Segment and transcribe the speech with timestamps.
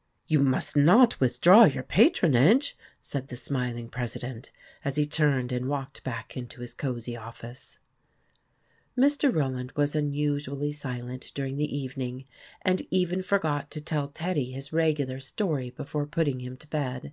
[0.26, 4.50] "You must not withdraw your patronage," said the smiling president,
[4.84, 7.78] as he turned and walked back into his cozy office.
[8.98, 9.32] Mr.
[9.32, 12.24] Rowland was unusually silent during the evening,
[12.62, 17.12] and even forgot to tell Teddy his regular story before putting him to bed.